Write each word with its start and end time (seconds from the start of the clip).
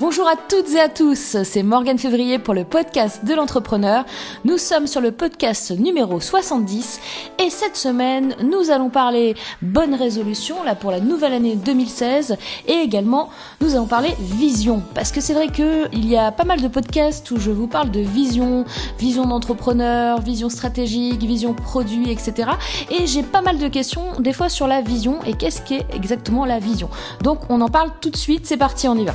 Bonjour 0.00 0.26
à 0.26 0.34
toutes 0.34 0.70
et 0.70 0.80
à 0.80 0.88
tous, 0.88 1.36
c'est 1.44 1.62
Morgane 1.62 2.00
Février 2.00 2.40
pour 2.40 2.52
le 2.52 2.64
podcast 2.64 3.24
de 3.24 3.32
l'entrepreneur. 3.32 4.04
Nous 4.44 4.58
sommes 4.58 4.88
sur 4.88 5.00
le 5.00 5.12
podcast 5.12 5.70
numéro 5.70 6.18
70 6.18 7.00
et 7.38 7.48
cette 7.48 7.76
semaine 7.76 8.34
nous 8.42 8.72
allons 8.72 8.90
parler 8.90 9.36
bonne 9.62 9.94
résolution 9.94 10.64
là 10.64 10.74
pour 10.74 10.90
la 10.90 10.98
nouvelle 10.98 11.32
année 11.32 11.54
2016 11.54 12.36
et 12.66 12.72
également 12.72 13.30
nous 13.60 13.76
allons 13.76 13.86
parler 13.86 14.12
vision 14.18 14.82
parce 14.96 15.12
que 15.12 15.20
c'est 15.20 15.32
vrai 15.32 15.46
que 15.46 15.88
il 15.92 16.08
y 16.08 16.16
a 16.16 16.32
pas 16.32 16.44
mal 16.44 16.60
de 16.60 16.66
podcasts 16.66 17.30
où 17.30 17.38
je 17.38 17.52
vous 17.52 17.68
parle 17.68 17.92
de 17.92 18.00
vision, 18.00 18.64
vision 18.98 19.26
d'entrepreneur, 19.26 20.20
vision 20.20 20.48
stratégique, 20.48 21.22
vision 21.22 21.54
produit, 21.54 22.10
etc. 22.10 22.50
Et 22.90 23.06
j'ai 23.06 23.22
pas 23.22 23.42
mal 23.42 23.58
de 23.58 23.68
questions 23.68 24.18
des 24.18 24.32
fois 24.32 24.48
sur 24.48 24.66
la 24.66 24.80
vision 24.80 25.20
et 25.24 25.34
qu'est-ce 25.34 25.62
qu'est 25.62 25.86
exactement 25.94 26.46
la 26.46 26.58
vision. 26.58 26.90
Donc 27.22 27.48
on 27.48 27.60
en 27.60 27.68
parle 27.68 27.92
tout 28.00 28.10
de 28.10 28.16
suite, 28.16 28.44
c'est 28.44 28.56
parti, 28.56 28.88
on 28.88 28.96
y 28.96 29.04
va. 29.04 29.14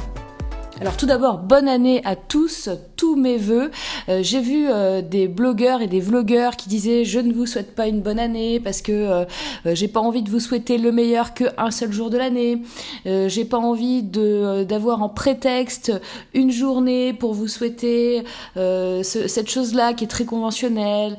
Alors 0.81 0.95
tout 0.95 1.07
d'abord, 1.07 1.39
bonne 1.39 1.67
année 1.67 2.01
à 2.05 2.15
tous, 2.15 2.69
tous 2.95 3.17
mes 3.17 3.35
voeux. 3.35 3.69
Euh, 4.07 4.19
j'ai 4.23 4.39
vu 4.39 4.67
euh, 4.69 5.01
des 5.01 5.27
blogueurs 5.27 5.81
et 5.81 5.87
des 5.87 5.99
vlogueurs 5.99 6.55
qui 6.55 6.69
disaient 6.69 7.03
je 7.03 7.19
ne 7.19 7.33
vous 7.33 7.45
souhaite 7.45 7.75
pas 7.75 7.87
une 7.87 7.99
bonne 7.99 8.17
année 8.17 8.61
parce 8.61 8.81
que 8.81 8.93
euh, 8.93 9.25
j'ai 9.65 9.89
pas 9.89 9.99
envie 9.99 10.21
de 10.21 10.29
vous 10.29 10.39
souhaiter 10.39 10.77
le 10.77 10.93
meilleur 10.93 11.33
qu'un 11.33 11.71
seul 11.71 11.91
jour 11.91 12.09
de 12.09 12.17
l'année. 12.17 12.61
j'ai 13.05 13.43
pas 13.43 13.57
envie 13.57 14.03
d'avoir 14.03 15.03
en 15.03 15.09
prétexte 15.09 15.91
une 16.33 16.51
journée 16.51 17.11
pour 17.11 17.33
vous 17.33 17.49
souhaiter 17.49 18.23
cette 18.55 19.49
chose-là 19.49 19.93
qui 19.93 20.05
est 20.05 20.07
très 20.07 20.25
conventionnelle 20.25 21.17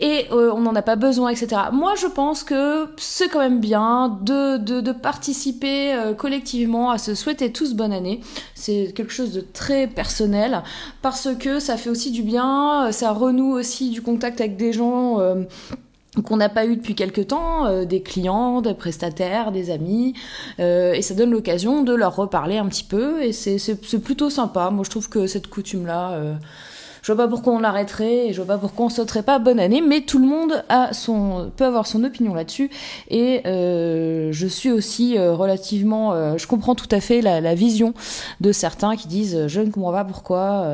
et 0.00 0.26
euh, 0.32 0.50
on 0.54 0.60
n'en 0.60 0.74
a 0.74 0.82
pas 0.82 0.96
besoin, 0.96 1.30
etc. 1.30 1.62
Moi, 1.72 1.94
je 1.96 2.06
pense 2.06 2.42
que 2.42 2.86
c'est 2.96 3.28
quand 3.28 3.38
même 3.38 3.60
bien 3.60 4.18
de, 4.22 4.56
de, 4.56 4.92
participer 4.92 5.94
euh, 5.94 6.14
collectivement 6.14 6.90
à 6.90 6.98
se 6.98 7.14
souhaiter 7.14 7.52
tous 7.52 7.74
bonne 7.74 7.92
année. 7.92 8.20
C'est 8.54 8.92
quelque 8.94 9.12
chose 9.12 9.32
de 9.32 9.40
très 9.40 9.86
personnel 9.86 10.62
parce 11.02 11.28
que 11.38 11.60
ça 11.60 11.76
fait 11.76 11.90
aussi 11.90 12.10
du 12.10 12.22
bien, 12.22 12.90
ça 12.92 13.12
renoue 13.12 13.52
aussi 13.52 13.90
du 13.90 14.02
contact 14.02 14.40
avec 14.40 14.56
des 14.56 14.72
gens. 14.72 15.20
Euh, 15.20 15.44
qu'on 16.24 16.38
n'a 16.38 16.48
pas 16.48 16.66
eu 16.66 16.74
depuis 16.76 16.96
quelque 16.96 17.20
temps, 17.20 17.84
des 17.84 18.02
clients, 18.02 18.62
des 18.62 18.74
prestataires, 18.74 19.52
des 19.52 19.70
amis, 19.70 20.12
et 20.58 21.00
ça 21.02 21.14
donne 21.14 21.30
l'occasion 21.30 21.84
de 21.84 21.94
leur 21.94 22.16
reparler 22.16 22.58
un 22.58 22.66
petit 22.66 22.82
peu, 22.82 23.22
et 23.22 23.32
c'est 23.32 24.00
plutôt 24.02 24.28
sympa. 24.28 24.70
Moi, 24.70 24.84
je 24.84 24.90
trouve 24.90 25.08
que 25.08 25.28
cette 25.28 25.46
coutume-là, 25.46 26.20
je 27.02 27.12
vois 27.12 27.24
pas 27.24 27.30
pourquoi 27.30 27.54
on 27.54 27.60
l'arrêterait 27.60 28.28
et 28.28 28.32
je 28.32 28.42
vois 28.42 28.54
pas 28.54 28.58
pourquoi 28.58 28.86
on 28.86 28.88
sauterait 28.88 29.22
pas 29.22 29.38
bonne 29.38 29.60
année, 29.60 29.80
mais 29.80 30.02
tout 30.02 30.18
le 30.18 30.26
monde 30.26 30.64
a 30.68 30.92
son, 30.92 31.50
peut 31.56 31.64
avoir 31.64 31.86
son 31.86 32.04
opinion 32.04 32.34
là-dessus 32.34 32.70
et 33.08 33.42
euh, 33.46 34.30
je 34.32 34.46
suis 34.46 34.70
aussi 34.70 35.16
euh, 35.18 35.34
relativement, 35.34 36.12
euh, 36.12 36.36
je 36.36 36.46
comprends 36.46 36.74
tout 36.74 36.88
à 36.90 37.00
fait 37.00 37.20
la, 37.20 37.40
la, 37.40 37.54
vision 37.54 37.94
de 38.40 38.52
certains 38.52 38.96
qui 38.96 39.08
disent 39.08 39.46
je 39.46 39.60
ne 39.60 39.70
comprends 39.70 39.92
pas 39.92 40.04
pourquoi 40.04 40.66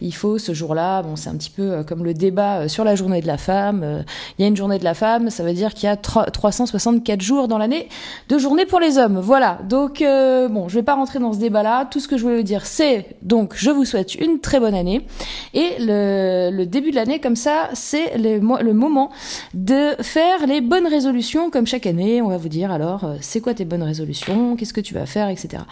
il 0.00 0.14
faut 0.14 0.38
ce 0.38 0.52
jour-là. 0.52 1.02
Bon, 1.02 1.16
c'est 1.16 1.30
un 1.30 1.34
petit 1.34 1.50
peu 1.50 1.82
comme 1.84 2.04
le 2.04 2.14
débat 2.14 2.68
sur 2.68 2.84
la 2.84 2.94
journée 2.94 3.20
de 3.20 3.26
la 3.26 3.38
femme. 3.38 4.04
Il 4.38 4.42
y 4.42 4.44
a 4.44 4.48
une 4.48 4.56
journée 4.56 4.78
de 4.78 4.84
la 4.84 4.94
femme, 4.94 5.30
ça 5.30 5.42
veut 5.42 5.54
dire 5.54 5.74
qu'il 5.74 5.84
y 5.84 5.92
a 5.92 5.96
364 5.96 7.20
jours 7.20 7.48
dans 7.48 7.58
l'année 7.58 7.88
de 8.28 8.38
journée 8.38 8.66
pour 8.66 8.78
les 8.78 8.98
hommes. 8.98 9.18
Voilà. 9.18 9.58
Donc 9.68 10.00
bon, 10.00 10.68
je 10.68 10.74
vais 10.74 10.82
pas 10.82 10.94
rentrer 10.94 11.18
dans 11.18 11.32
ce 11.32 11.38
débat-là. 11.38 11.86
Tout 11.86 12.00
ce 12.00 12.08
que 12.08 12.16
je 12.16 12.22
voulais 12.22 12.42
dire, 12.42 12.66
c'est 12.66 13.16
donc 13.22 13.54
je 13.56 13.70
vous 13.70 13.84
souhaite 13.84 14.14
une 14.14 14.38
très 14.40 14.60
bonne 14.60 14.74
année 14.74 15.06
et 15.54 15.76
le, 15.78 16.64
début 16.64 16.90
de 16.90 16.96
l'année, 16.96 17.20
comme 17.20 17.36
ça, 17.36 17.68
c'est 17.74 18.16
le, 18.16 18.40
moment 18.72 19.10
de 19.54 19.90
faire 20.00 20.46
les 20.46 20.60
bonnes 20.60 20.86
résolutions, 20.86 21.50
comme 21.50 21.66
chaque 21.66 21.86
année. 21.86 22.22
On 22.22 22.28
va 22.28 22.38
vous 22.38 22.48
dire 22.48 22.70
alors, 22.70 23.04
euh, 23.04 23.16
c'est 23.20 23.40
quoi 23.40 23.54
tes 23.54 23.64
bonnes 23.64 23.82
résolutions, 23.82 24.56
qu'est-ce 24.56 24.72
que 24.72 24.80
tu 24.80 24.94
vas 24.94 25.06
faire, 25.06 25.28
etc. 25.28 25.62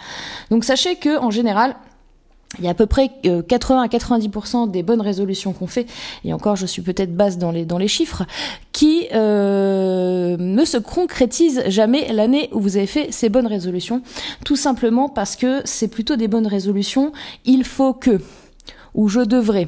Donc 0.49 0.63
sachez 0.63 0.95
que 0.95 1.17
en 1.17 1.31
général, 1.31 1.75
il 2.59 2.65
y 2.65 2.67
a 2.67 2.71
à 2.71 2.73
peu 2.73 2.85
près 2.85 3.09
80 3.47 3.79
euh, 3.79 3.83
à 3.83 3.87
90% 3.87 4.69
des 4.69 4.83
bonnes 4.83 5.01
résolutions 5.01 5.53
qu'on 5.53 5.67
fait, 5.67 5.87
et 6.25 6.33
encore 6.33 6.57
je 6.57 6.65
suis 6.65 6.81
peut-être 6.81 7.15
basse 7.15 7.37
dans 7.37 7.51
les, 7.51 7.65
dans 7.65 7.77
les 7.77 7.87
chiffres, 7.87 8.23
qui 8.73 9.07
euh, 9.13 10.35
ne 10.37 10.65
se 10.65 10.77
concrétisent 10.77 11.63
jamais 11.67 12.11
l'année 12.11 12.49
où 12.51 12.59
vous 12.59 12.75
avez 12.75 12.87
fait 12.87 13.11
ces 13.11 13.29
bonnes 13.29 13.47
résolutions, 13.47 14.01
tout 14.43 14.57
simplement 14.57 15.07
parce 15.07 15.35
que 15.35 15.61
c'est 15.63 15.87
plutôt 15.87 16.17
des 16.17 16.27
bonnes 16.27 16.47
résolutions, 16.47 17.13
il 17.45 17.63
faut 17.63 17.93
que 17.93 18.19
où 18.93 19.07
je 19.07 19.21
devrais. 19.21 19.67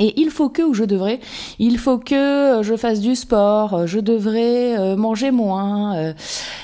Et 0.00 0.18
il 0.18 0.30
faut 0.30 0.48
que, 0.48 0.62
ou 0.62 0.72
je 0.72 0.84
devrais, 0.84 1.20
il 1.58 1.78
faut 1.78 1.98
que 1.98 2.14
euh, 2.14 2.62
je 2.62 2.74
fasse 2.74 3.00
du 3.00 3.14
sport, 3.14 3.74
euh, 3.74 3.86
je 3.86 4.00
devrais 4.00 4.78
euh, 4.78 4.96
manger 4.96 5.30
moins, 5.30 6.14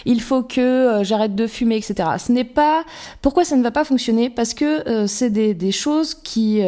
il 0.06 0.22
faut 0.22 0.42
que 0.42 1.00
j'arrête 1.02 1.34
de 1.34 1.46
fumer, 1.46 1.76
etc. 1.76 2.08
Ce 2.18 2.32
n'est 2.32 2.44
pas, 2.44 2.84
pourquoi 3.20 3.44
ça 3.44 3.56
ne 3.56 3.62
va 3.62 3.70
pas 3.70 3.84
fonctionner? 3.84 4.30
Parce 4.30 4.54
que 4.54 5.06
c'est 5.06 5.30
des, 5.30 5.52
des, 5.52 5.72
choses 5.72 6.14
qui, 6.14 6.62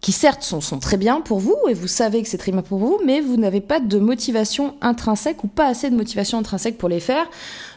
qui 0.00 0.12
certes 0.12 0.42
sont, 0.42 0.60
sont, 0.62 0.78
très 0.78 0.96
bien 0.96 1.20
pour 1.20 1.40
vous, 1.40 1.56
et 1.68 1.74
vous 1.74 1.88
savez 1.88 2.22
que 2.22 2.28
c'est 2.28 2.38
très 2.38 2.52
bien 2.52 2.62
pour 2.62 2.78
vous, 2.78 2.98
mais 3.04 3.20
vous 3.20 3.36
n'avez 3.36 3.60
pas 3.60 3.80
de 3.80 3.98
motivation 3.98 4.74
intrinsèque 4.80 5.44
ou 5.44 5.46
pas 5.46 5.66
assez 5.66 5.90
de 5.90 5.96
motivation 5.96 6.38
intrinsèque 6.38 6.78
pour 6.78 6.88
les 6.88 7.00
faire. 7.00 7.26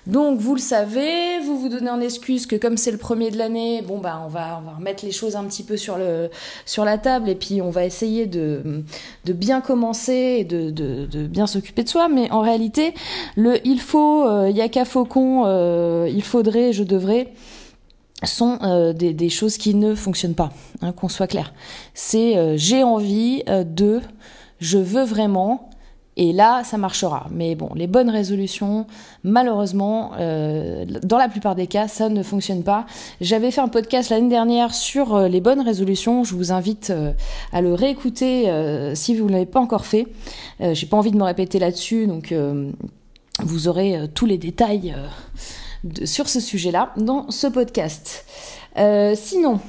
Donc 0.08 0.40
vous 0.40 0.56
le 0.56 0.62
savez, 0.62 1.40
vous 1.46 1.58
vous 1.58 1.70
donnez 1.70 1.90
en 1.90 2.02
excuse 2.02 2.46
que 2.46 2.56
comme 2.56 2.76
c'est 2.76 2.92
le 2.92 2.98
premier 2.98 3.32
de 3.32 3.38
l'année, 3.38 3.82
bon 3.82 4.00
bah 4.00 4.22
on 4.26 4.28
va 4.28 4.62
on 4.66 4.78
remettre 4.78 5.06
les 5.06 5.14
choses 5.14 5.38
un 5.38 5.46
petit 5.46 5.64
peu 5.64 5.78
sur 5.78 5.98
le 5.98 6.30
sur 6.66 6.84
la 6.84 6.98
table 6.98 7.30
et 7.30 7.36
puis 7.36 7.62
on 7.62 7.70
va 7.70 7.86
essayer 7.86 8.26
de 8.26 8.84
de 9.24 9.34
bien 9.34 9.62
commencer 9.62 10.38
et 10.40 10.44
de 10.44 10.72
de, 10.72 11.28
bien 11.28 11.48
s'occuper 11.48 11.84
de 11.84 11.90
soi. 11.90 12.10
Mais 12.10 12.30
en 12.32 12.42
réalité, 12.42 12.94
le 13.38 13.66
il 13.66 13.80
faut, 13.80 14.28
euh, 14.28 14.50
y 14.50 14.62
a 14.62 14.68
qu'à 14.68 14.84
faucon, 14.86 15.44
euh, 15.46 16.10
il 16.14 16.24
faudrait, 16.24 16.74
je 16.74 16.84
devrais 16.84 17.32
sont 18.24 18.60
euh, 18.64 18.94
des, 18.94 19.30
choses 19.30 19.58
qui 19.58 19.76
ne 19.76 19.96
fonctionnent 19.96 20.36
pas, 20.36 20.52
hein, 20.82 20.92
qu'on 20.92 21.10
soit 21.10 21.28
clair. 21.28 21.54
C'est 21.94 22.38
euh, 22.38 22.56
j'ai 22.58 22.84
envie 22.84 23.44
de, 23.48 24.02
je 24.60 24.78
veux 24.78 25.04
vraiment, 25.04 25.70
et 26.16 26.32
là, 26.32 26.64
ça 26.64 26.78
marchera. 26.78 27.28
Mais 27.32 27.56
bon, 27.56 27.70
les 27.76 27.88
bonnes 27.88 28.10
résolutions, 28.10 28.86
malheureusement, 29.24 30.12
euh, 30.20 30.86
dans 31.04 31.18
la 31.18 31.28
plupart 31.28 31.56
des 31.56 31.68
cas, 31.68 31.88
ça 31.88 32.10
ne 32.10 32.22
fonctionne 32.22 32.64
pas. 32.64 32.86
J'avais 33.20 33.50
fait 33.50 33.62
un 33.62 33.68
podcast 33.68 34.10
l'année 34.10 34.30
dernière 34.30 34.74
sur 34.74 35.16
euh, 35.16 35.28
les 35.28 35.42
bonnes 35.42 35.62
résolutions. 35.62 36.24
Je 36.24 36.36
vous 36.36 36.52
invite 36.52 36.92
euh, 36.92 37.14
à 37.52 37.62
le 37.62 37.74
réécouter 37.74 38.50
euh, 38.50 38.94
si 38.94 39.16
vous 39.16 39.26
ne 39.26 39.32
l'avez 39.32 39.46
pas 39.46 39.60
encore 39.60 39.86
fait. 39.86 40.08
J'ai 40.60 40.86
pas 40.86 40.96
envie 40.96 41.12
de 41.12 41.18
me 41.18 41.24
répéter 41.24 41.60
là-dessus, 41.60 42.08
donc 42.08 42.34
vous 43.42 43.68
aurez 43.68 44.08
tous 44.14 44.26
les 44.26 44.38
détails 44.38 44.96
sur 46.06 46.30
ce 46.30 46.40
sujet-là 46.40 46.94
dans 46.98 47.30
ce 47.32 47.48
podcast. 47.48 48.26
sinon, 49.16 49.60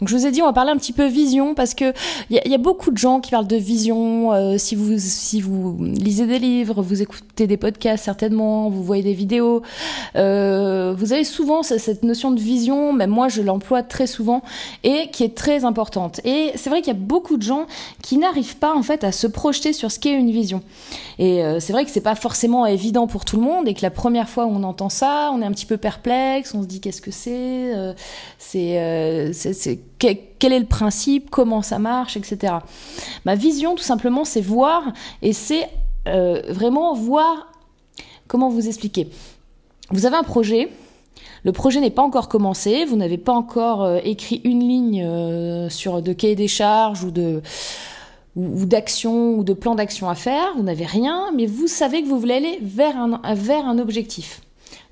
donc 0.00 0.08
je 0.08 0.16
vous 0.16 0.26
ai 0.26 0.30
dit, 0.30 0.42
on 0.42 0.46
va 0.46 0.52
parler 0.52 0.70
un 0.70 0.76
petit 0.76 0.92
peu 0.92 1.06
vision 1.06 1.54
parce 1.54 1.74
que 1.74 1.92
il 2.30 2.40
y, 2.44 2.54
a 2.54 2.58
beaucoup 2.58 2.92
de 2.92 2.98
gens 2.98 3.18
qui 3.20 3.32
parlent 3.32 3.48
de 3.48 3.56
vision. 3.56 4.32
Euh, 4.32 4.56
si 4.56 4.76
vous 4.76 4.96
si 4.98 5.40
vous 5.40 5.76
lisez 5.82 6.26
des 6.26 6.38
livres, 6.38 6.82
vous 6.82 7.02
écoutez 7.02 7.48
des 7.48 7.56
podcasts 7.56 8.04
certainement, 8.04 8.70
vous 8.70 8.84
voyez 8.84 9.02
des 9.02 9.12
vidéos, 9.12 9.62
euh, 10.14 10.94
vous 10.96 11.12
avez 11.12 11.24
souvent 11.24 11.64
cette 11.64 12.04
notion 12.04 12.30
de 12.30 12.38
vision. 12.38 12.92
Même 12.92 13.10
moi, 13.10 13.28
je 13.28 13.42
l'emploie 13.42 13.82
très 13.82 14.06
souvent 14.06 14.42
et 14.84 15.10
qui 15.10 15.24
est 15.24 15.34
très 15.34 15.64
importante. 15.64 16.20
Et 16.24 16.52
c'est 16.54 16.70
vrai 16.70 16.80
qu'il 16.80 16.92
y 16.92 16.96
a 16.96 17.00
beaucoup 17.00 17.36
de 17.36 17.42
gens 17.42 17.66
qui 18.00 18.18
n'arrivent 18.18 18.58
pas 18.58 18.76
en 18.76 18.84
fait 18.84 19.02
à 19.02 19.10
se 19.10 19.26
projeter 19.26 19.72
sur 19.72 19.90
ce 19.90 19.98
qu'est 19.98 20.14
une 20.14 20.30
vision. 20.30 20.62
Et 21.18 21.42
euh, 21.42 21.58
c'est 21.58 21.72
vrai 21.72 21.84
que 21.84 21.90
c'est 21.90 22.00
pas 22.00 22.14
forcément 22.14 22.66
évident 22.66 23.08
pour 23.08 23.24
tout 23.24 23.36
le 23.36 23.42
monde 23.42 23.66
et 23.66 23.74
que 23.74 23.82
la 23.82 23.90
première 23.90 24.28
fois 24.28 24.46
où 24.46 24.50
on 24.50 24.62
entend 24.62 24.90
ça, 24.90 25.32
on 25.34 25.42
est 25.42 25.46
un 25.46 25.52
petit 25.52 25.66
peu 25.66 25.76
perplexe, 25.76 26.54
on 26.54 26.62
se 26.62 26.68
dit 26.68 26.80
qu'est-ce 26.80 27.02
que 27.02 27.10
c'est, 27.10 27.74
euh, 27.74 27.92
c'est, 28.38 29.32
c'est 29.32 29.80
quel 29.98 30.52
est 30.52 30.58
le 30.58 30.66
principe, 30.66 31.30
comment 31.30 31.62
ça 31.62 31.78
marche, 31.78 32.16
etc. 32.16 32.54
Ma 33.24 33.34
vision, 33.34 33.74
tout 33.74 33.82
simplement, 33.82 34.24
c'est 34.24 34.40
voir 34.40 34.84
et 35.22 35.32
c'est 35.32 35.68
euh, 36.06 36.42
vraiment 36.48 36.94
voir 36.94 37.52
comment 38.26 38.48
vous 38.48 38.66
expliquer. 38.66 39.08
Vous 39.90 40.06
avez 40.06 40.16
un 40.16 40.22
projet, 40.22 40.70
le 41.44 41.52
projet 41.52 41.80
n'est 41.80 41.90
pas 41.90 42.02
encore 42.02 42.28
commencé, 42.28 42.84
vous 42.84 42.96
n'avez 42.96 43.18
pas 43.18 43.32
encore 43.32 43.82
euh, 43.82 43.98
écrit 44.04 44.40
une 44.44 44.60
ligne 44.60 45.02
euh, 45.02 45.68
sur 45.68 46.02
de 46.02 46.12
cahier 46.12 46.36
des 46.36 46.48
charges 46.48 47.04
ou 47.04 47.10
de 47.10 47.42
ou, 48.36 48.66
d'action 48.66 49.34
ou 49.34 49.42
de 49.42 49.52
plan 49.52 49.74
d'action 49.74 50.08
à 50.08 50.14
faire, 50.14 50.54
vous 50.56 50.62
n'avez 50.62 50.86
rien, 50.86 51.32
mais 51.34 51.46
vous 51.46 51.66
savez 51.66 52.02
que 52.02 52.08
vous 52.08 52.20
voulez 52.20 52.34
aller 52.34 52.58
vers 52.62 52.96
un 52.96 53.78
objectif. 53.80 54.42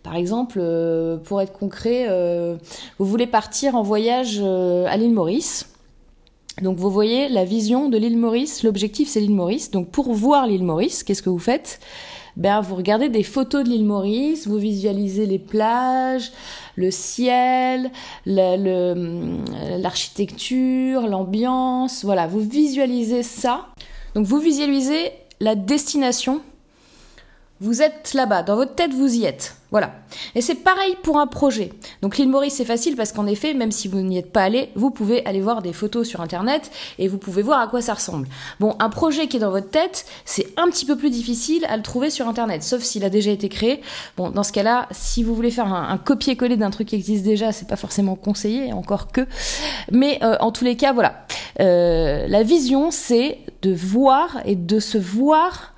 Par 0.06 0.14
exemple, 0.14 0.60
euh, 0.62 1.16
pour 1.16 1.42
être 1.42 1.52
concret, 1.52 2.06
euh, 2.08 2.54
vous 3.00 3.06
voulez 3.06 3.26
partir 3.26 3.74
en 3.74 3.82
voyage 3.82 4.38
euh, 4.40 4.86
à 4.86 4.96
l'île 4.96 5.12
Maurice. 5.12 5.68
Donc 6.62 6.78
vous 6.78 6.92
voyez 6.92 7.28
la 7.28 7.44
vision 7.44 7.88
de 7.88 7.98
l'île 7.98 8.16
Maurice, 8.16 8.62
l'objectif 8.62 9.08
c'est 9.08 9.18
l'île 9.18 9.34
Maurice. 9.34 9.72
Donc 9.72 9.90
pour 9.90 10.12
voir 10.12 10.46
l'île 10.46 10.62
Maurice, 10.62 11.02
qu'est-ce 11.02 11.24
que 11.24 11.28
vous 11.28 11.40
faites? 11.40 11.80
Ben, 12.36 12.60
vous 12.60 12.76
regardez 12.76 13.08
des 13.08 13.24
photos 13.24 13.64
de 13.64 13.68
l'île 13.68 13.84
Maurice, 13.84 14.46
vous 14.46 14.58
visualisez 14.58 15.26
les 15.26 15.40
plages, 15.40 16.30
le 16.76 16.92
ciel, 16.92 17.90
l'architecture, 18.26 21.08
l'ambiance, 21.08 22.04
voilà, 22.04 22.28
vous 22.28 22.38
visualisez 22.38 23.24
ça. 23.24 23.66
Donc 24.14 24.24
vous 24.24 24.38
visualisez 24.38 25.10
la 25.40 25.56
destination 25.56 26.42
vous 27.60 27.82
êtes 27.82 28.12
là-bas, 28.14 28.42
dans 28.42 28.56
votre 28.56 28.74
tête, 28.74 28.92
vous 28.92 29.14
y 29.14 29.24
êtes. 29.24 29.56
Voilà. 29.72 29.92
Et 30.34 30.40
c'est 30.40 30.54
pareil 30.54 30.96
pour 31.02 31.18
un 31.18 31.26
projet. 31.26 31.72
Donc 32.00 32.18
l'île 32.18 32.28
Maurice, 32.28 32.54
c'est 32.54 32.64
facile 32.64 32.94
parce 32.94 33.12
qu'en 33.12 33.26
effet, 33.26 33.52
même 33.52 33.72
si 33.72 33.88
vous 33.88 34.00
n'y 34.00 34.16
êtes 34.16 34.30
pas 34.30 34.42
allé, 34.42 34.70
vous 34.76 34.90
pouvez 34.90 35.26
aller 35.26 35.40
voir 35.40 35.60
des 35.60 35.72
photos 35.72 36.06
sur 36.06 36.20
Internet 36.20 36.70
et 36.98 37.08
vous 37.08 37.18
pouvez 37.18 37.42
voir 37.42 37.60
à 37.60 37.66
quoi 37.66 37.80
ça 37.80 37.94
ressemble. 37.94 38.28
Bon, 38.60 38.76
un 38.78 38.88
projet 38.90 39.26
qui 39.26 39.38
est 39.38 39.40
dans 39.40 39.50
votre 39.50 39.70
tête, 39.70 40.06
c'est 40.24 40.46
un 40.56 40.68
petit 40.68 40.86
peu 40.86 40.96
plus 40.96 41.10
difficile 41.10 41.64
à 41.68 41.76
le 41.76 41.82
trouver 41.82 42.10
sur 42.10 42.28
Internet, 42.28 42.62
sauf 42.62 42.82
s'il 42.82 43.04
a 43.04 43.10
déjà 43.10 43.32
été 43.32 43.48
créé. 43.48 43.80
Bon, 44.16 44.30
dans 44.30 44.44
ce 44.44 44.52
cas-là, 44.52 44.86
si 44.92 45.24
vous 45.24 45.34
voulez 45.34 45.50
faire 45.50 45.72
un, 45.72 45.98
copier-coller 45.98 46.56
d'un 46.56 46.70
truc 46.70 46.88
qui 46.88 46.94
existe 46.94 47.24
déjà, 47.24 47.50
c'est 47.50 47.68
pas 47.68 47.76
forcément 47.76 48.14
conseillé, 48.14 48.72
encore 48.72 49.10
que. 49.10 49.26
Mais 49.90 50.20
euh, 50.22 50.36
en 50.40 50.52
tous 50.52 50.64
les 50.64 50.76
cas, 50.76 50.92
voilà. 50.92 51.26
Euh, 51.58 52.28
la 52.28 52.42
vision, 52.44 52.90
c'est 52.90 53.38
de 53.62 53.74
voir 53.74 54.40
et 54.44 54.54
de 54.54 54.78
se 54.78 54.98
voir 54.98 55.74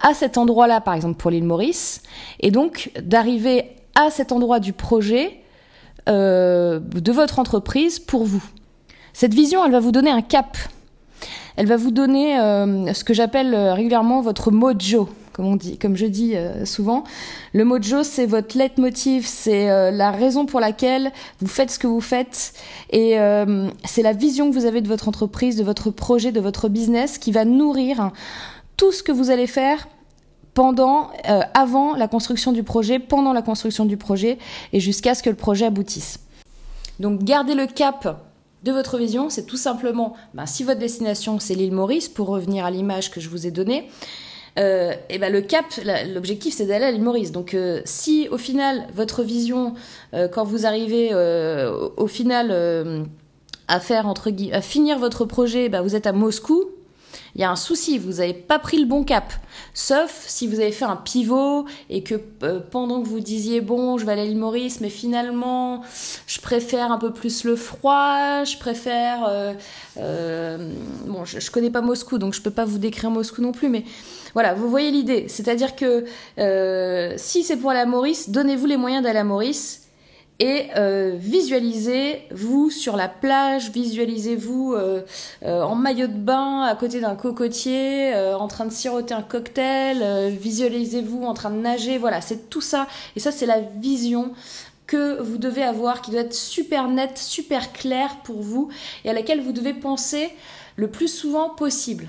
à 0.00 0.14
cet 0.14 0.38
endroit-là, 0.38 0.80
par 0.80 0.94
exemple 0.94 1.16
pour 1.16 1.30
l'île 1.30 1.44
Maurice, 1.44 2.02
et 2.40 2.50
donc 2.50 2.90
d'arriver 3.02 3.64
à 3.94 4.10
cet 4.10 4.32
endroit 4.32 4.60
du 4.60 4.72
projet 4.72 5.40
euh, 6.08 6.78
de 6.80 7.12
votre 7.12 7.38
entreprise 7.38 7.98
pour 7.98 8.24
vous. 8.24 8.42
Cette 9.12 9.34
vision, 9.34 9.64
elle 9.64 9.72
va 9.72 9.80
vous 9.80 9.92
donner 9.92 10.10
un 10.10 10.22
cap. 10.22 10.56
Elle 11.56 11.66
va 11.66 11.76
vous 11.76 11.90
donner 11.90 12.38
euh, 12.38 12.94
ce 12.94 13.04
que 13.04 13.12
j'appelle 13.12 13.52
euh, 13.52 13.74
régulièrement 13.74 14.22
votre 14.22 14.50
mojo, 14.50 15.10
comme 15.32 15.46
on 15.46 15.56
dit, 15.56 15.76
comme 15.76 15.96
je 15.96 16.06
dis 16.06 16.34
souvent. 16.64 17.04
Le 17.52 17.64
mojo, 17.64 18.04
c'est 18.04 18.24
votre 18.24 18.56
leitmotiv, 18.56 19.26
c'est 19.26 19.92
la 19.92 20.10
raison 20.10 20.46
pour 20.46 20.60
laquelle 20.60 21.12
vous 21.40 21.46
faites 21.46 21.70
ce 21.70 21.78
que 21.78 21.86
vous 21.86 22.00
faites, 22.00 22.54
et 22.90 23.16
c'est 23.84 24.02
la 24.02 24.12
vision 24.12 24.50
que 24.50 24.54
vous 24.54 24.64
avez 24.64 24.80
de 24.80 24.88
votre 24.88 25.06
entreprise, 25.06 25.54
de 25.54 25.62
votre 25.62 25.90
projet, 25.90 26.32
de 26.32 26.40
votre 26.40 26.68
business, 26.68 27.18
qui 27.18 27.30
va 27.30 27.44
nourrir 27.44 28.10
tout 28.78 28.92
ce 28.92 29.02
que 29.02 29.12
vous 29.12 29.28
allez 29.28 29.46
faire 29.46 29.86
pendant, 30.54 31.10
euh, 31.28 31.42
avant 31.52 31.94
la 31.94 32.08
construction 32.08 32.52
du 32.52 32.62
projet, 32.62 32.98
pendant 32.98 33.34
la 33.34 33.42
construction 33.42 33.84
du 33.84 33.98
projet 33.98 34.38
et 34.72 34.80
jusqu'à 34.80 35.14
ce 35.14 35.22
que 35.22 35.28
le 35.28 35.36
projet 35.36 35.66
aboutisse. 35.66 36.20
Donc 36.98 37.22
gardez 37.22 37.54
le 37.54 37.66
cap 37.66 38.24
de 38.64 38.72
votre 38.72 38.96
vision, 38.96 39.28
c'est 39.30 39.44
tout 39.44 39.56
simplement, 39.56 40.14
ben, 40.34 40.46
si 40.46 40.64
votre 40.64 40.80
destination 40.80 41.38
c'est 41.38 41.54
l'île 41.54 41.72
Maurice, 41.72 42.08
pour 42.08 42.28
revenir 42.28 42.64
à 42.64 42.70
l'image 42.70 43.10
que 43.10 43.20
je 43.20 43.28
vous 43.28 43.46
ai 43.46 43.50
donnée, 43.50 43.88
euh, 44.58 44.92
et 45.08 45.18
ben 45.18 45.32
le 45.32 45.42
cap, 45.42 45.66
l'objectif 46.12 46.54
c'est 46.54 46.66
d'aller 46.66 46.86
à 46.86 46.90
l'île 46.90 47.02
Maurice. 47.02 47.30
Donc 47.30 47.54
euh, 47.54 47.80
si 47.84 48.28
au 48.30 48.38
final 48.38 48.88
votre 48.94 49.22
vision, 49.22 49.74
quand 50.32 50.44
vous 50.44 50.66
arrivez 50.66 51.14
au 51.14 52.06
final 52.08 53.06
à 53.68 53.80
faire 53.80 54.06
entre 54.06 54.32
à 54.52 54.60
finir 54.60 54.98
votre 54.98 55.24
projet, 55.24 55.68
ben, 55.68 55.82
vous 55.82 55.94
êtes 55.94 56.08
à 56.08 56.12
Moscou, 56.12 56.64
il 57.34 57.40
y 57.40 57.44
a 57.44 57.50
un 57.50 57.56
souci, 57.56 57.98
vous 57.98 58.14
n'avez 58.14 58.34
pas 58.34 58.58
pris 58.58 58.78
le 58.78 58.86
bon 58.86 59.04
cap. 59.04 59.32
Sauf 59.74 60.24
si 60.26 60.46
vous 60.46 60.60
avez 60.60 60.72
fait 60.72 60.84
un 60.84 60.96
pivot 60.96 61.66
et 61.90 62.02
que 62.02 62.14
euh, 62.42 62.60
pendant 62.60 63.02
que 63.02 63.08
vous 63.08 63.20
disiez 63.20 63.60
bon, 63.60 63.98
je 63.98 64.06
vais 64.06 64.12
aller 64.12 64.22
à 64.22 64.24
l'île 64.24 64.38
Maurice, 64.38 64.80
mais 64.80 64.88
finalement, 64.88 65.82
je 66.26 66.40
préfère 66.40 66.90
un 66.90 66.98
peu 66.98 67.12
plus 67.12 67.44
le 67.44 67.56
froid, 67.56 68.44
je 68.44 68.56
préfère. 68.58 69.26
Euh, 69.28 69.52
euh, 69.98 70.72
bon, 71.06 71.24
je, 71.24 71.40
je, 71.40 71.50
connais 71.50 71.70
pas 71.70 71.80
Moscou, 71.80 72.18
donc 72.18 72.34
je 72.34 72.42
peux 72.42 72.50
pas 72.50 72.64
vous 72.64 72.78
décrire 72.78 73.10
Moscou 73.10 73.42
non 73.42 73.52
plus, 73.52 73.68
mais 73.68 73.84
voilà, 74.34 74.54
vous 74.54 74.68
voyez 74.68 74.90
l'idée. 74.90 75.26
C'est-à-dire 75.28 75.76
que 75.76 76.04
si 77.16 77.42
c'est 77.42 77.56
pour 77.56 77.70
aller 77.70 77.80
à 77.80 77.86
Maurice, 77.86 78.30
donnez-vous 78.30 78.66
les 78.66 78.76
moyens 78.76 79.02
d'aller 79.02 79.18
à 79.18 79.24
Maurice 79.24 79.87
et 80.40 80.66
euh, 80.76 81.16
visualisez-vous 81.16 82.70
sur 82.70 82.96
la 82.96 83.08
plage, 83.08 83.70
visualisez-vous 83.70 84.72
euh, 84.74 85.02
euh, 85.42 85.62
en 85.62 85.74
maillot 85.74 86.06
de 86.06 86.12
bain 86.12 86.62
à 86.62 86.76
côté 86.76 87.00
d'un 87.00 87.16
cocotier, 87.16 88.14
en 88.14 88.46
train 88.46 88.64
de 88.66 88.72
siroter 88.72 89.14
un 89.14 89.22
cocktail, 89.22 90.30
visualisez-vous 90.36 91.24
en 91.24 91.34
train 91.34 91.50
de 91.50 91.58
nager, 91.58 91.98
voilà, 91.98 92.20
c'est 92.20 92.48
tout 92.48 92.60
ça. 92.60 92.86
Et 93.16 93.20
ça, 93.20 93.32
c'est 93.32 93.46
la 93.46 93.60
vision 93.60 94.32
que 94.86 95.20
vous 95.20 95.38
devez 95.38 95.64
avoir, 95.64 96.02
qui 96.02 96.12
doit 96.12 96.20
être 96.20 96.34
super 96.34 96.88
nette, 96.88 97.18
super 97.18 97.72
claire 97.72 98.18
pour 98.22 98.40
vous, 98.40 98.68
et 99.04 99.10
à 99.10 99.12
laquelle 99.12 99.40
vous 99.40 99.52
devez 99.52 99.74
penser 99.74 100.30
le 100.76 100.88
plus 100.88 101.08
souvent 101.08 101.50
possible. 101.50 102.08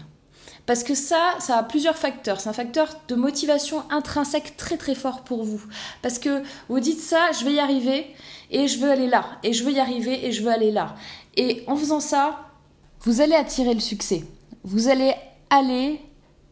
Parce 0.69 0.83
que 0.83 0.93
ça, 0.93 1.33
ça 1.39 1.57
a 1.57 1.63
plusieurs 1.63 1.97
facteurs. 1.97 2.39
C'est 2.39 2.47
un 2.47 2.53
facteur 2.53 2.95
de 3.07 3.15
motivation 3.15 3.81
intrinsèque 3.89 4.55
très 4.55 4.77
très 4.77 4.93
fort 4.93 5.23
pour 5.23 5.43
vous. 5.43 5.63
Parce 6.03 6.19
que 6.19 6.43
vous 6.67 6.79
dites 6.79 6.99
ça, 6.99 7.31
je 7.31 7.43
vais 7.43 7.53
y 7.53 7.59
arriver 7.59 8.05
et 8.51 8.67
je 8.67 8.77
veux 8.77 8.91
aller 8.91 9.07
là. 9.07 9.25
Et 9.41 9.51
je 9.51 9.63
veux 9.63 9.71
y 9.71 9.79
arriver 9.79 10.27
et 10.27 10.31
je 10.31 10.43
veux 10.43 10.51
aller 10.51 10.69
là. 10.69 10.93
Et 11.35 11.63
en 11.65 11.75
faisant 11.75 11.99
ça, 11.99 12.41
vous 13.01 13.19
allez 13.19 13.33
attirer 13.33 13.73
le 13.73 13.79
succès. 13.79 14.23
Vous 14.63 14.89
allez 14.89 15.15
aller 15.49 16.01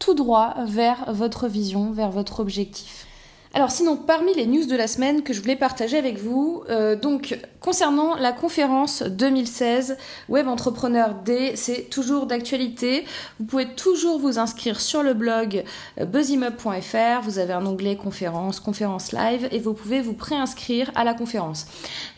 tout 0.00 0.14
droit 0.14 0.54
vers 0.64 1.12
votre 1.12 1.46
vision, 1.46 1.92
vers 1.92 2.10
votre 2.10 2.40
objectif. 2.40 3.06
Alors 3.54 3.70
sinon, 3.70 3.96
parmi 3.96 4.34
les 4.34 4.46
news 4.46 4.66
de 4.66 4.76
la 4.76 4.86
semaine 4.86 5.22
que 5.22 5.32
je 5.32 5.40
voulais 5.40 5.56
partager 5.56 5.96
avec 5.96 6.18
vous, 6.18 6.64
euh, 6.68 6.96
donc 6.96 7.38
concernant 7.60 8.14
la 8.14 8.32
conférence 8.32 9.02
2016 9.02 9.96
Web 10.28 10.48
Entrepreneur 10.48 11.14
D, 11.24 11.52
c'est 11.54 11.88
toujours 11.88 12.26
d'actualité. 12.26 13.06
Vous 13.40 13.46
pouvez 13.46 13.66
toujours 13.74 14.18
vous 14.18 14.38
inscrire 14.38 14.80
sur 14.80 15.02
le 15.02 15.14
blog 15.14 15.64
euh, 15.98 16.04
buzzimup.fr. 16.04 17.22
Vous 17.22 17.38
avez 17.38 17.54
un 17.54 17.64
onglet 17.64 17.96
conférence, 17.96 18.60
conférence 18.60 19.12
live, 19.12 19.48
et 19.50 19.60
vous 19.60 19.72
pouvez 19.72 20.02
vous 20.02 20.14
préinscrire 20.14 20.90
à 20.94 21.04
la 21.04 21.14
conférence. 21.14 21.66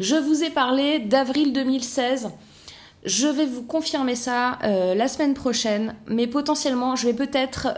Je 0.00 0.16
vous 0.16 0.42
ai 0.42 0.50
parlé 0.50 0.98
d'avril 0.98 1.52
2016. 1.52 2.30
Je 3.04 3.28
vais 3.28 3.46
vous 3.46 3.62
confirmer 3.62 4.16
ça 4.16 4.58
euh, 4.64 4.96
la 4.96 5.06
semaine 5.06 5.34
prochaine, 5.34 5.94
mais 6.08 6.26
potentiellement 6.26 6.96
je 6.96 7.06
vais 7.06 7.14
peut-être 7.14 7.68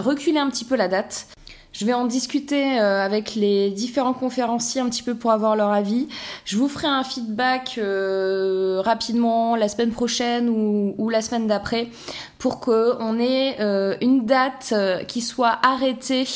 reculer 0.00 0.38
un 0.38 0.48
petit 0.48 0.64
peu 0.64 0.76
la 0.76 0.86
date. 0.86 1.26
Je 1.72 1.86
vais 1.86 1.94
en 1.94 2.06
discuter 2.06 2.78
euh, 2.78 3.04
avec 3.04 3.34
les 3.34 3.70
différents 3.70 4.12
conférenciers 4.12 4.80
un 4.80 4.88
petit 4.88 5.02
peu 5.02 5.14
pour 5.14 5.32
avoir 5.32 5.56
leur 5.56 5.70
avis. 5.70 6.08
Je 6.44 6.56
vous 6.56 6.68
ferai 6.68 6.86
un 6.86 7.02
feedback 7.02 7.76
euh, 7.78 8.80
rapidement 8.84 9.56
la 9.56 9.68
semaine 9.68 9.90
prochaine 9.90 10.48
ou, 10.48 10.94
ou 10.98 11.08
la 11.08 11.22
semaine 11.22 11.46
d'après 11.46 11.88
pour 12.42 12.58
qu'on 12.58 13.20
ait 13.20 13.56
euh, 13.60 13.94
une 14.00 14.26
date 14.26 14.74
qui 15.06 15.20
soit 15.20 15.58
arrêtée 15.62 16.26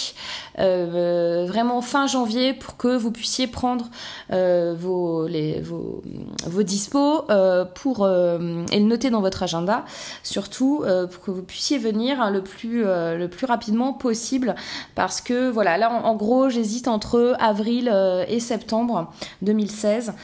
vraiment 0.56 1.82
fin 1.82 2.06
janvier 2.06 2.54
pour 2.54 2.78
que 2.78 2.96
vous 2.96 3.10
puissiez 3.10 3.46
prendre 3.46 3.90
vos, 4.30 5.28
vos, 5.62 6.02
vos 6.46 6.62
dispos 6.62 7.24
pour, 7.74 8.08
et 8.08 8.80
le 8.80 8.84
noter 8.84 9.10
dans 9.10 9.20
votre 9.20 9.42
agenda, 9.42 9.84
surtout 10.22 10.82
pour 11.10 11.22
que 11.22 11.30
vous 11.30 11.42
puissiez 11.42 11.76
venir 11.76 12.30
le, 12.30 12.42
plus, 12.42 12.84
le 12.84 13.26
plus 13.26 13.44
rapidement 13.44 13.92
possible 13.92 14.54
parce 14.94 15.20
que 15.20 15.50
voilà, 15.50 15.76
là 15.76 15.90
en, 15.90 16.14
gros, 16.14 16.48
j'hésite 16.48 16.88
entre 16.88 17.36
avril 17.38 17.90
euh, 17.92 18.24
et 18.28 18.40
septembre 18.40 19.12
2016. 19.42 20.14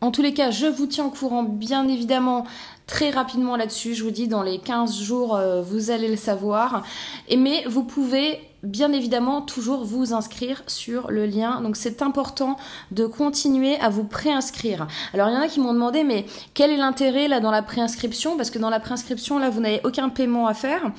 En 0.00 0.10
tous 0.10 0.22
les 0.22 0.32
cas, 0.32 0.50
je 0.50 0.66
vous 0.66 0.86
tiens 0.86 1.06
au 1.06 1.10
courant 1.10 1.42
bien 1.42 1.86
évidemment 1.86 2.44
très 2.90 3.10
rapidement 3.10 3.56
là-dessus. 3.56 3.94
Je 3.94 4.02
vous 4.02 4.10
dis, 4.10 4.26
dans 4.26 4.42
les 4.42 4.58
15 4.58 5.00
jours, 5.00 5.36
euh, 5.36 5.62
vous 5.62 5.92
allez 5.92 6.08
le 6.08 6.16
savoir. 6.16 6.82
Et, 7.28 7.36
mais 7.36 7.64
vous 7.68 7.84
pouvez 7.84 8.40
bien 8.64 8.92
évidemment 8.92 9.42
toujours 9.42 9.84
vous 9.84 10.12
inscrire 10.12 10.62
sur 10.66 11.10
le 11.10 11.24
lien. 11.24 11.60
Donc 11.62 11.76
c'est 11.76 12.02
important 12.02 12.56
de 12.90 13.06
continuer 13.06 13.78
à 13.78 13.88
vous 13.88 14.04
préinscrire. 14.04 14.88
Alors 15.14 15.28
il 15.28 15.34
y 15.34 15.36
en 15.36 15.40
a 15.40 15.48
qui 15.48 15.60
m'ont 15.60 15.72
demandé 15.72 16.04
mais 16.04 16.26
quel 16.52 16.70
est 16.70 16.76
l'intérêt 16.76 17.26
là 17.26 17.40
dans 17.40 17.52
la 17.52 17.62
préinscription? 17.62 18.36
Parce 18.36 18.50
que 18.50 18.58
dans 18.58 18.68
la 18.68 18.80
préinscription 18.80 19.38
là 19.38 19.48
vous 19.48 19.60
n'avez 19.60 19.80
aucun 19.84 20.10
paiement 20.10 20.46
à 20.46 20.52
faire. 20.52 20.90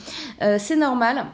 Euh, 0.42 0.58
c'est 0.60 0.76
normal 0.76 1.28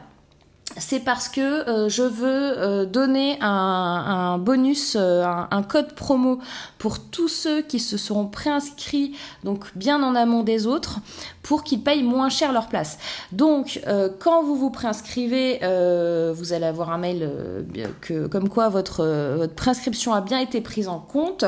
c'est 0.80 1.00
parce 1.00 1.28
que 1.28 1.40
euh, 1.40 1.88
je 1.88 2.02
veux 2.02 2.58
euh, 2.58 2.84
donner 2.84 3.38
un, 3.40 4.38
bonus, 4.38 4.96
euh, 4.98 5.24
un, 5.24 5.62
code 5.62 5.94
promo 5.94 6.38
pour 6.78 7.00
tous 7.00 7.28
ceux 7.28 7.62
qui 7.62 7.80
se 7.80 7.96
seront 7.96 8.26
préinscrits, 8.26 9.16
donc 9.44 9.66
bien 9.76 10.02
en 10.02 10.14
amont 10.14 10.42
des 10.42 10.66
autres, 10.66 11.00
pour 11.48 11.64
qu'ils 11.64 11.82
payent 11.82 12.02
moins 12.02 12.28
cher 12.28 12.52
leur 12.52 12.68
place. 12.68 12.98
Donc, 13.32 13.80
quand 14.18 14.42
vous 14.42 14.54
vous 14.54 14.70
préinscrivez, 14.70 15.60
vous 16.34 16.52
allez 16.52 16.66
avoir 16.66 16.90
un 16.90 16.98
mail 16.98 17.30
que, 18.02 18.26
comme 18.26 18.50
quoi 18.50 18.68
votre, 18.68 19.04
votre 19.36 19.54
préinscription 19.54 20.12
a 20.12 20.20
bien 20.20 20.40
été 20.40 20.60
prise 20.60 20.88
en 20.88 20.98
compte, 20.98 21.46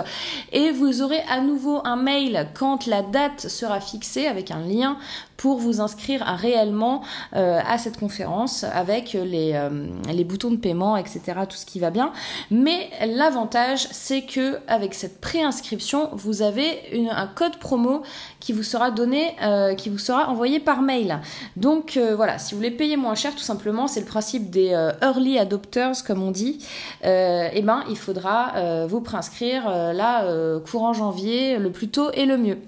et 0.53 0.73
vous 0.73 1.03
aurez 1.03 1.21
à 1.29 1.43
nouveau 1.43 1.83
un 1.85 1.97
mail 1.97 2.49
quand 2.55 2.87
la 2.87 3.03
date 3.03 3.49
sera 3.49 3.81
fixée 3.81 4.27
avec 4.27 4.51
un 4.51 4.61
lien 4.61 4.97
pour 5.41 5.57
vous 5.57 5.81
inscrire 5.81 6.23
réellement 6.37 7.03
euh, 7.35 7.61
à 7.67 7.79
cette 7.79 7.99
conférence 7.99 8.63
avec 8.65 9.15
les, 9.15 9.53
euh, 9.55 10.25
boutons 10.25 10.51
de 10.51 10.57
paiement, 10.57 10.99
etc., 10.99 11.21
tout 11.49 11.57
ce 11.57 11.65
qui 11.65 11.81
va 11.81 11.91
bien. 11.91 12.13
Mais 12.51 12.91
l'avantage, 13.07 13.89
c'est 13.91 14.23
que 14.23 14.59
avec 14.69 14.93
cette 14.93 15.19
préinscription, 15.23 16.11
vous 16.13 16.43
avez 16.43 17.09
un 17.11 17.27
code 17.27 17.57
promo 17.57 18.03
qui 18.39 18.53
vous 18.53 18.63
sera 18.63 18.91
donné, 18.91 19.35
euh, 19.43 19.75
vous 19.91 19.99
sera 19.99 20.29
envoyé 20.29 20.61
par 20.61 20.83
mail. 20.83 21.21
Donc 21.57 21.99
voilà, 22.17 22.39
si 22.39 22.55
vous 22.55 22.59
voulez 22.59 22.71
payer 22.71 22.97
moins 22.97 23.15
cher, 23.15 23.35
tout 23.35 23.39
simplement, 23.43 23.87
c'est 23.87 24.01
le 24.01 24.07
principe 24.07 24.51
des 24.51 24.69
early 25.03 25.39
adopters, 25.39 26.05
comme 26.07 26.23
on 26.23 26.31
dit. 26.31 26.65
et 27.03 27.51
eh 27.53 27.63
ben, 27.63 27.85
il 27.89 27.97
faudra 27.97 28.87
vous 28.87 29.01
préinscrire 29.01 29.69
là 29.93 30.25
courant 30.71 30.93
janvier, 30.93 31.59
le 31.59 31.71
plus 31.71 31.89
tôt 31.89 32.11
et 32.13 32.27
le 32.27 32.37
mieux. 32.37 32.59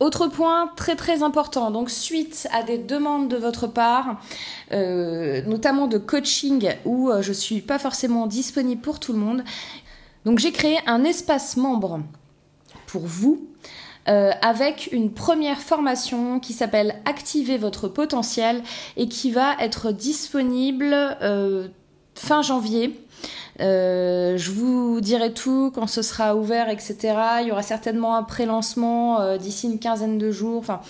Autre 0.00 0.28
point 0.28 0.70
très 0.76 0.94
très 0.94 1.24
important, 1.24 1.72
donc 1.72 1.90
suite 1.90 2.46
à 2.52 2.62
des 2.62 2.78
demandes 2.78 3.28
de 3.28 3.36
votre 3.36 3.66
part, 3.66 4.20
euh, 4.70 5.42
notamment 5.42 5.88
de 5.88 5.98
coaching 5.98 6.72
où 6.84 7.10
euh, 7.10 7.20
je 7.20 7.32
suis 7.32 7.60
pas 7.60 7.80
forcément 7.80 8.28
disponible 8.28 8.80
pour 8.80 9.00
tout 9.00 9.12
le 9.12 9.18
monde, 9.18 9.42
donc 10.24 10.38
j'ai 10.38 10.52
créé 10.52 10.78
un 10.86 11.02
espace 11.02 11.56
membre 11.56 12.00
pour 12.86 13.02
vous 13.04 13.48
euh, 14.08 14.30
avec 14.42 14.88
une 14.92 15.12
première 15.12 15.58
formation 15.58 16.40
qui 16.40 16.52
s'appelle 16.52 16.96
Activer 17.04 17.58
votre 17.58 17.88
potentiel 17.88 18.62
et 18.96 19.08
qui 19.08 19.30
va 19.30 19.54
être 19.60 19.92
disponible 19.92 20.94
fin 22.14 22.42
janvier. 22.42 22.98
Euh, 23.60 24.36
je 24.36 24.50
vous 24.50 25.00
dirai 25.00 25.32
tout 25.32 25.72
quand 25.74 25.86
ce 25.86 26.02
sera 26.02 26.36
ouvert, 26.36 26.68
etc. 26.68 26.96
Il 27.40 27.48
y 27.48 27.52
aura 27.52 27.62
certainement 27.62 28.16
un 28.16 28.22
pré-lancement 28.22 29.20
euh, 29.20 29.36
d'ici 29.36 29.66
une 29.66 29.78
quinzaine 29.78 30.18
de 30.18 30.30
jours. 30.30 30.58
Enfin, 30.58 30.80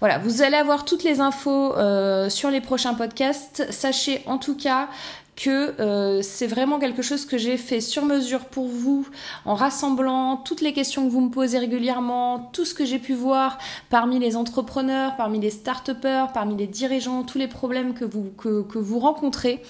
voilà, 0.00 0.18
vous 0.18 0.42
allez 0.42 0.56
avoir 0.56 0.84
toutes 0.84 1.02
les 1.02 1.20
infos 1.20 1.74
euh, 1.76 2.28
sur 2.28 2.50
les 2.50 2.60
prochains 2.60 2.94
podcasts. 2.94 3.66
Sachez 3.70 4.22
en 4.26 4.38
tout 4.38 4.56
cas 4.56 4.88
que 5.36 5.80
euh, 5.80 6.22
c'est 6.22 6.46
vraiment 6.46 6.78
quelque 6.78 7.02
chose 7.02 7.26
que 7.26 7.38
j'ai 7.38 7.56
fait 7.56 7.80
sur 7.80 8.04
mesure 8.04 8.44
pour 8.44 8.68
vous 8.68 9.06
en 9.44 9.54
rassemblant 9.54 10.36
toutes 10.36 10.60
les 10.60 10.72
questions 10.72 11.06
que 11.06 11.10
vous 11.10 11.20
me 11.20 11.30
posez 11.30 11.58
régulièrement, 11.58 12.50
tout 12.52 12.64
ce 12.64 12.74
que 12.74 12.84
j'ai 12.84 12.98
pu 12.98 13.14
voir 13.14 13.58
parmi 13.90 14.18
les 14.18 14.36
entrepreneurs, 14.36 15.16
parmi 15.16 15.40
les 15.40 15.50
start 15.50 15.90
parmi 16.32 16.56
les 16.56 16.66
dirigeants, 16.66 17.24
tous 17.24 17.38
les 17.38 17.48
problèmes 17.48 17.94
que 17.94 18.04
vous, 18.04 18.30
que, 18.36 18.78
vous 18.78 18.98
rencontrez 18.98 19.62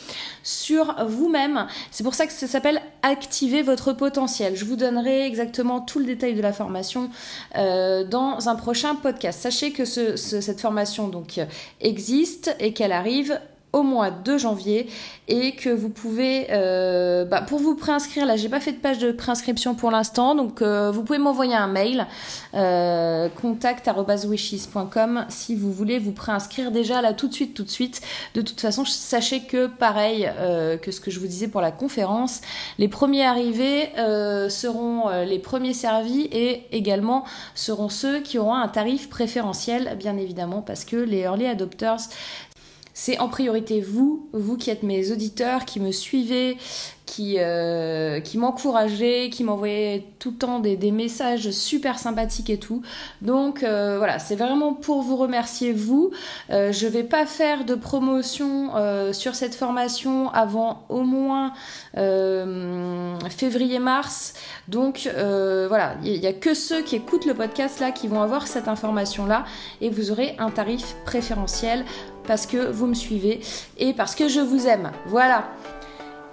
sur 0.43 0.95
vous-même. 1.07 1.67
C'est 1.91 2.05
pour 2.05 2.15
ça 2.15 2.27
que 2.27 2.33
ça 2.33 2.47
s'appelle 2.47 2.81
activer 3.03 3.63
votre 3.63 3.93
potentiel. 3.93 4.57
Je 4.57 4.65
vous 4.65 4.77
donnerai 4.77 5.27
exactement 5.27 5.81
tout 5.81 5.99
le 5.99 6.05
détail 6.05 6.35
de 6.35 6.43
la 6.43 6.53
formation 6.53 7.11
euh, 7.57 8.05
dans 8.05 8.49
un 8.49 8.55
prochain 8.55 8.95
podcast. 8.95 9.41
Sachez 9.41 9.73
que 9.73 9.85
cette 9.85 10.61
formation 10.61 11.09
donc 11.09 11.41
existe 11.81 12.55
et 12.61 12.73
qu'elle 12.73 12.93
arrive 12.93 13.39
au 13.75 13.83
mois 13.83 14.11
de 14.11 14.39
janvier 14.39 14.89
et 15.27 15.53
que 15.53 15.71
vous 15.71 15.89
pouvez, 15.89 16.49
euh, 16.51 17.25
bah, 17.25 17.41
pour 17.41 17.59
vous 17.59 17.75
préinscrire, 17.75 18.27
là 18.27 18.37
j'ai 18.37 18.49
pas 18.49 18.61
fait 18.61 18.73
de 18.73 18.79
page 18.79 18.99
de 18.99 19.11
préinscription 19.11 19.75
pour 19.75 19.91
l'instant, 19.91 20.35
donc 20.35 20.63
euh, 20.63 20.91
vous 20.91 21.03
pouvez 21.03 21.19
m'envoyer 21.19 21.55
un 21.55 21.67
mail 21.67 22.07
euh, 22.55 23.29
contact@wishes.com 23.41 25.25
si 25.29 25.57
vous 25.57 25.73
voulez 25.73 25.99
vous 25.99 26.13
préinscrire 26.13 26.71
déjà 26.71 27.03
là 27.03 27.15
tout 27.15 27.27
de 27.27 27.35
suite, 27.35 27.55
tout 27.55 27.65
de 27.65 27.71
suite. 27.71 28.01
De 28.35 28.43
toute 28.43 28.61
façon, 28.61 28.85
sachez 28.85 29.41
que 29.41 29.67
pareil 29.67 30.31
euh, 30.39 30.77
que 30.77 30.93
ce 30.93 31.01
que 31.01 31.11
je 31.11 31.19
vous 31.19 31.27
disais 31.27 31.49
pour 31.49 31.61
la 31.61 31.73
conférence, 31.73 32.41
les 32.79 32.89
premiers 32.89 33.25
arrivés 33.25 33.89
seront 34.49 35.09
les 35.25 35.39
premiers 35.39 35.75
servis 35.75 36.29
et 36.33 36.67
également 36.71 37.25
seront 37.55 37.89
ceux 37.89 38.21
qui 38.21 38.39
auront 38.39 38.55
un 38.55 38.69
tarif 38.69 39.09
préférentiel, 39.09 39.97
bien 39.99 40.17
évidemment, 40.17 40.63
parce 40.63 40.85
que 40.85 40.97
les 40.97 41.21
early 41.21 41.47
adopters 41.47 42.09
c'est 42.95 43.19
en 43.19 43.29
priorité 43.29 43.81
vous, 43.81 44.29
vous 44.33 44.57
qui 44.57 44.71
êtes 44.71 44.85
mes 44.85 45.11
auditeurs, 45.11 45.65
qui 45.65 45.81
me 45.81 45.91
suivez, 45.91 46.57
qui, 47.07 47.37
euh, 47.39 48.21
qui 48.21 48.39
m'encourageait, 48.39 49.29
qui 49.31 49.45
m'envoyait 49.45 50.07
tout 50.19 50.31
le 50.31 50.37
temps 50.37 50.59
des, 50.59 50.77
messages 50.91 51.51
super 51.51 51.99
sympathiques 51.99 52.51
et 52.51 52.59
tout. 52.59 52.83
Donc 53.21 53.63
euh, 53.63 53.97
voilà, 53.99 54.19
c'est 54.19 54.37
vraiment 54.37 54.73
pour 54.73 55.03
vous 55.03 55.17
remercier 55.17 55.73
vous. 55.73 56.13
Euh, 56.51 56.73
je 56.73 56.87
vais 56.87 57.03
pas 57.03 57.27
faire 57.27 57.65
de 57.65 57.75
promotion 57.75 58.77
euh, 58.77 59.13
sur 59.13 59.35
cette 59.35 59.55
formation 59.55 60.31
avant 60.31 60.87
au 60.89 61.03
moins 61.03 61.53
février-mars. 61.95 64.35
Donc 64.69 65.11
voilà, 65.13 65.97
il 66.05 66.21
n'y 66.21 66.27
a 66.27 66.33
que 66.33 66.55
ceux 66.55 66.83
qui 66.83 66.97
écoutent 66.97 67.27
le 67.27 67.35
podcast 67.35 67.81
là 67.81 67.91
qui 67.91 68.09
vont 68.09 68.23
avoir 68.23 68.47
cette 68.47 68.69
information 68.69 69.27
là 69.27 69.45
et 69.81 69.91
vous 69.91 70.11
aurez 70.11 70.35
un 70.39 70.51
tarif 70.51 70.97
préférentiel 71.05 71.85
parce 72.27 72.47
que 72.47 72.71
vous 72.71 72.87
me 72.87 72.95
suivez 72.95 73.41
et 73.79 73.93
parce 73.93 74.15
que 74.15 74.29
je 74.29 74.41
vous 74.41 74.67
aime. 74.67 74.91
Voilà. 75.07 75.49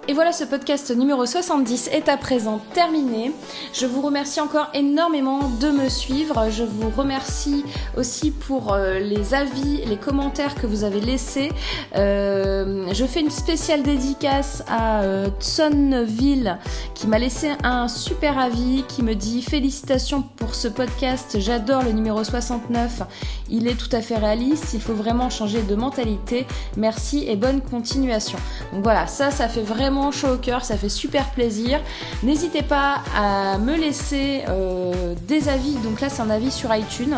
Et 0.08 0.14
voilà, 0.14 0.32
ce 0.32 0.42
podcast 0.42 0.90
numéro 0.90 1.24
70 1.24 1.90
est 1.92 2.08
à 2.08 2.16
présent 2.16 2.60
terminé. 2.74 3.30
Je 3.72 3.86
vous 3.86 4.00
remercie 4.02 4.40
encore 4.40 4.66
énormément 4.74 5.48
de 5.60 5.68
me 5.68 5.88
suivre. 5.88 6.50
Je 6.50 6.64
vous 6.64 6.90
remercie 6.90 7.64
aussi 7.96 8.32
pour 8.32 8.72
euh, 8.72 8.98
les 8.98 9.32
avis, 9.32 9.84
les 9.86 9.96
commentaires 9.96 10.56
que 10.56 10.66
vous 10.66 10.82
avez 10.82 11.00
laissés. 11.00 11.52
Euh, 11.94 12.92
je 12.92 13.04
fais 13.04 13.20
une 13.20 13.30
spéciale 13.30 13.84
dédicace 13.84 14.64
à 14.66 15.02
euh, 15.02 15.28
Tsonville 15.38 16.58
qui 16.94 17.06
m'a 17.06 17.20
laissé 17.20 17.52
un 17.62 17.86
super 17.86 18.40
avis, 18.40 18.82
qui 18.88 19.04
me 19.04 19.14
dit 19.14 19.40
félicitations 19.40 20.22
pour 20.22 20.56
ce 20.56 20.66
podcast. 20.66 21.36
J'adore 21.38 21.84
le 21.84 21.92
numéro 21.92 22.24
69. 22.24 23.02
Il 23.50 23.68
est 23.68 23.76
tout 23.76 23.94
à 23.94 24.00
fait 24.00 24.16
réaliste. 24.16 24.74
Il 24.74 24.80
faut 24.80 24.94
vraiment 24.94 25.30
changer 25.30 25.62
de 25.62 25.76
mentalité. 25.76 26.44
Merci 26.76 27.24
et 27.28 27.36
bonne 27.36 27.60
continuation. 27.60 28.38
Donc 28.72 28.82
voilà, 28.82 29.06
ça, 29.06 29.30
ça 29.30 29.48
fait 29.48 29.62
vraiment 29.62 29.91
chaud 30.12 30.34
au 30.34 30.36
cœur, 30.36 30.64
ça 30.64 30.76
fait 30.76 30.88
super 30.88 31.30
plaisir. 31.30 31.80
N'hésitez 32.22 32.62
pas 32.62 33.02
à 33.16 33.58
me 33.58 33.76
laisser 33.76 34.42
euh, 34.48 35.14
des 35.28 35.48
avis, 35.48 35.74
donc 35.76 36.00
là 36.00 36.08
c'est 36.08 36.22
un 36.22 36.30
avis 36.30 36.50
sur 36.50 36.74
iTunes. 36.74 37.16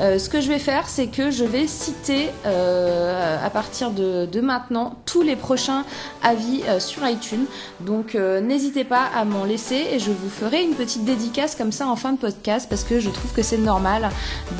Euh, 0.00 0.18
ce 0.18 0.28
que 0.28 0.40
je 0.40 0.48
vais 0.48 0.58
faire, 0.58 0.88
c'est 0.88 1.08
que 1.08 1.30
je 1.30 1.44
vais 1.44 1.66
citer 1.66 2.30
euh, 2.46 3.44
à 3.44 3.50
partir 3.50 3.90
de, 3.90 4.26
de, 4.26 4.40
maintenant 4.40 4.96
tous 5.06 5.22
les 5.22 5.36
prochains 5.36 5.84
avis 6.22 6.62
sur 6.78 7.06
iTunes. 7.06 7.46
Donc 7.80 8.14
n'hésitez 8.14 8.84
pas 8.84 9.04
à 9.14 9.24
m'en 9.24 9.44
laisser 9.44 9.86
et 9.92 9.98
je 9.98 10.10
vous 10.10 10.30
ferai 10.30 10.62
une 10.62 10.74
petite 10.74 11.04
dédicace 11.04 11.54
comme 11.54 11.72
ça 11.72 11.86
en 11.86 11.96
fin 11.96 12.12
de 12.12 12.18
podcast 12.18 12.66
parce 12.68 12.84
que 12.84 13.00
je 13.00 13.10
trouve 13.10 13.32
que 13.32 13.42
c'est 13.42 13.58
normal 13.58 14.10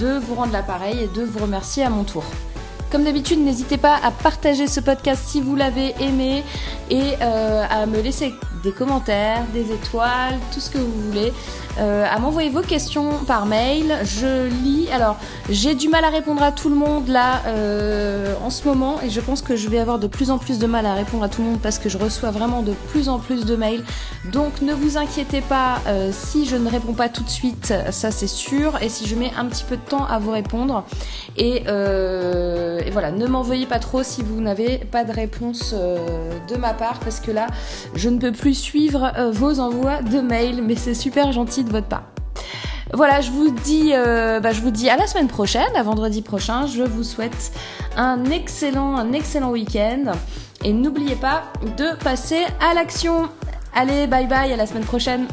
de 0.01 0.19
vous 0.19 0.35
rendre 0.35 0.53
l'appareil 0.53 1.05
et 1.05 1.09
de 1.09 1.25
vous 1.25 1.41
remercier 1.41 1.85
à 1.85 1.91
mon 1.91 2.05
tour. 2.05 2.25
Comme 2.93 3.05
d'habitude, 3.05 3.39
n'hésitez 3.39 3.79
pas 3.79 3.99
à 4.05 4.11
partager 4.11 4.67
ce 4.67 4.79
podcast 4.79 5.23
si 5.27 5.41
vous 5.41 5.57
l'avez 5.57 5.95
aimé 5.99 6.45
et 6.91 7.15
euh, 7.23 7.65
à 7.71 7.87
me 7.87 8.03
laisser 8.03 8.35
des 8.63 8.73
commentaires, 8.73 9.45
des 9.53 9.73
étoiles, 9.73 10.39
tout 10.53 10.61
ce 10.61 10.71
que 10.71 10.79
vous 10.79 10.93
voulez. 11.09 11.33
Euh, 11.79 12.05
à 12.09 12.19
m'envoyer 12.19 12.51
vos 12.51 12.61
questions 12.61 13.19
par 13.27 13.47
mail. 13.47 13.99
Je 14.05 14.49
lis. 14.63 14.89
Alors, 14.93 15.17
j'ai 15.49 15.75
du 15.75 15.89
mal 15.89 16.05
à 16.05 16.11
répondre 16.11 16.43
à 16.43 16.53
tout 16.53 16.69
le 16.69 16.75
monde 16.75 17.09
là 17.09 17.43
euh, 17.47 18.35
en 18.45 18.51
ce 18.51 18.69
moment 18.69 19.01
et 19.03 19.09
je 19.09 19.21
pense 19.21 19.41
que 19.41 19.57
je 19.57 19.69
vais 19.69 19.79
avoir 19.79 19.99
de 19.99 20.07
plus 20.07 20.31
en 20.31 20.39
plus 20.39 20.59
de 20.59 20.67
mal 20.67 20.85
à 20.85 20.95
répondre 20.95 21.25
à 21.25 21.29
tout 21.29 21.41
le 21.41 21.49
monde 21.49 21.61
parce 21.61 21.79
que 21.79 21.89
je 21.89 21.97
reçois 21.97 22.31
vraiment 22.31 22.63
de 22.63 22.73
plus 22.91 23.09
en 23.09 23.19
plus 23.19 23.47
de 23.47 23.57
mails. 23.57 23.85
Donc, 24.33 24.61
ne 24.61 24.75
vous 24.75 24.99
inquiétez 24.99 25.41
pas 25.41 25.81
si 26.13 26.47
je 26.47 26.57
ne 26.57 26.69
réponds 26.69 26.93
pas 26.93 27.09
tout 27.09 27.23
de 27.23 27.31
suite, 27.31 27.73
ça 27.91 28.11
c'est 28.11 28.27
sûr. 28.27 28.79
Et 28.83 28.89
si 28.89 29.07
je 29.07 29.17
mets 29.17 29.33
un 29.39 29.47
petit 29.47 29.65
peu 29.65 29.77
de 29.77 29.83
temps 29.83 30.05
à 30.05 30.19
vous 30.19 30.31
répondre. 30.31 30.85
Et 31.37 31.65
et 32.87 32.91
voilà, 32.91 33.11
ne 33.11 33.27
m'envoyez 33.27 33.67
pas 33.67 33.79
trop 33.79 34.03
si 34.03 34.23
vous 34.23 34.41
n'avez 34.41 34.79
pas 34.79 35.05
de 35.05 35.13
réponse 35.13 35.75
euh, 35.75 36.39
de 36.49 36.57
ma 36.57 36.75
part 36.75 36.99
parce 37.01 37.21
que 37.21 37.31
là, 37.31 37.47
je 37.95 38.09
ne 38.09 38.19
peux 38.19 38.33
plus 38.33 38.52
suivre 38.55 39.13
euh, 39.17 39.31
vos 39.31 39.61
envois 39.61 40.03
de 40.03 40.21
mails, 40.21 40.63
mais 40.63 40.77
c'est 40.77 40.95
super 40.95 41.33
gentil 41.33 41.65
de 41.65 41.71
votre 41.71 41.87
part. 41.89 42.05
Voilà, 42.95 43.21
je 43.23 43.31
vous 43.31 43.51
dis, 43.51 43.93
euh, 43.95 44.41
bah, 44.41 44.53
je 44.53 44.61
vous 44.61 44.71
dis 44.71 44.91
à 44.91 44.97
la 44.97 45.07
semaine 45.07 45.29
prochaine, 45.29 45.75
à 45.75 45.83
vendredi 45.83 46.21
prochain. 46.21 46.67
Je 46.67 46.83
vous 46.83 47.03
souhaite 47.03 47.53
un 47.97 48.25
excellent, 48.27 48.97
un 48.97 49.13
excellent 49.13 49.51
week-end 49.51 50.13
et 50.65 50.73
n'oubliez 50.73 51.17
pas 51.17 51.45
de 51.79 51.97
passer 52.03 52.45
à 52.61 52.75
l'action. 52.75 53.29
Allez, 53.75 54.07
bye 54.07 54.27
bye, 54.27 54.53
à 54.53 54.57
la 54.57 54.67
semaine 54.67 54.85
prochaine. 54.85 55.27